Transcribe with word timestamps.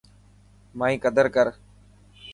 مائي 0.79 0.95
قدر 1.03 1.25
ڪر. 1.35 1.47